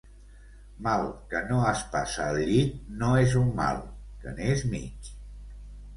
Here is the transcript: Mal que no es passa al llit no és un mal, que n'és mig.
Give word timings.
Mal 0.85 1.03
que 1.33 1.41
no 1.49 1.59
es 1.73 1.83
passa 1.95 2.25
al 2.29 2.41
llit 2.53 2.81
no 3.03 3.13
és 3.27 3.39
un 3.43 3.55
mal, 3.61 3.81
que 4.25 4.37
n'és 4.41 4.65
mig. 4.73 5.15